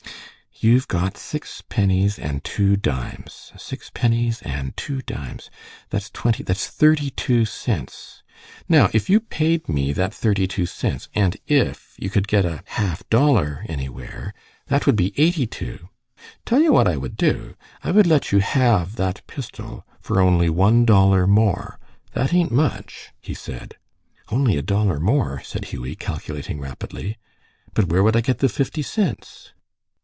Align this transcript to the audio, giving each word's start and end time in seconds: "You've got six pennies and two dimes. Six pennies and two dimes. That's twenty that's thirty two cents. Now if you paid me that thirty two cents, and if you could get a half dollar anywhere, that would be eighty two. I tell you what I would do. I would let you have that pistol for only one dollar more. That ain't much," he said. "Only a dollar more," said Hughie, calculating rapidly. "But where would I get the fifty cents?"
"You've 0.63 0.87
got 0.87 1.17
six 1.17 1.63
pennies 1.67 2.19
and 2.19 2.43
two 2.43 2.75
dimes. 2.77 3.51
Six 3.57 3.89
pennies 3.95 4.43
and 4.43 4.77
two 4.77 5.01
dimes. 5.01 5.49
That's 5.89 6.11
twenty 6.11 6.43
that's 6.43 6.67
thirty 6.67 7.09
two 7.09 7.45
cents. 7.45 8.21
Now 8.69 8.87
if 8.93 9.09
you 9.09 9.21
paid 9.21 9.67
me 9.67 9.91
that 9.93 10.13
thirty 10.13 10.45
two 10.47 10.67
cents, 10.67 11.09
and 11.15 11.35
if 11.47 11.95
you 11.97 12.11
could 12.11 12.27
get 12.27 12.45
a 12.45 12.61
half 12.67 13.09
dollar 13.09 13.65
anywhere, 13.67 14.35
that 14.67 14.85
would 14.85 14.95
be 14.95 15.15
eighty 15.19 15.47
two. 15.47 15.89
I 16.19 16.19
tell 16.45 16.61
you 16.61 16.71
what 16.71 16.87
I 16.87 16.95
would 16.95 17.17
do. 17.17 17.55
I 17.83 17.89
would 17.89 18.05
let 18.05 18.31
you 18.31 18.37
have 18.37 18.97
that 18.97 19.25
pistol 19.25 19.83
for 19.99 20.21
only 20.21 20.47
one 20.51 20.85
dollar 20.85 21.25
more. 21.25 21.79
That 22.13 22.35
ain't 22.35 22.51
much," 22.51 23.09
he 23.19 23.33
said. 23.33 23.77
"Only 24.29 24.57
a 24.57 24.61
dollar 24.61 24.99
more," 24.99 25.41
said 25.43 25.65
Hughie, 25.73 25.95
calculating 25.95 26.59
rapidly. 26.61 27.17
"But 27.73 27.85
where 27.89 28.03
would 28.03 28.15
I 28.15 28.21
get 28.21 28.37
the 28.37 28.47
fifty 28.49 28.83
cents?" 28.83 29.53